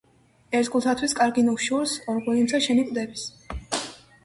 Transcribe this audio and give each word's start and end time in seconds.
ერთგულთათვის 0.59 1.13
კარგი 1.19 1.43
ნუ 1.51 1.53
გშურს, 1.59 1.93
ორგულიმცა 2.15 2.65
შენი 2.69 2.89
კვდების. 2.91 3.29